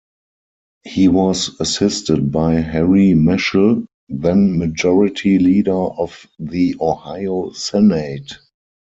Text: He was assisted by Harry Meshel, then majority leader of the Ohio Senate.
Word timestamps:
He 0.83 1.07
was 1.09 1.59
assisted 1.59 2.31
by 2.31 2.55
Harry 2.55 3.09
Meshel, 3.13 3.85
then 4.09 4.57
majority 4.57 5.37
leader 5.37 5.75
of 5.77 6.25
the 6.39 6.75
Ohio 6.81 7.51
Senate. 7.51 8.39